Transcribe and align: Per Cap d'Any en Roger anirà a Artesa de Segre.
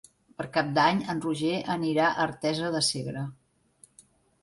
Per 0.39 0.45
Cap 0.55 0.71
d'Any 0.77 1.01
en 1.13 1.21
Roger 1.27 1.53
anirà 1.75 2.09
a 2.09 2.27
Artesa 2.27 2.75
de 2.79 2.85
Segre. 2.91 3.27